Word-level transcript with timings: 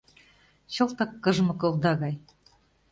Чылтак 0.73 1.11
кыжмык 1.23 1.61
овда 1.67 1.91
гай. 2.01 2.15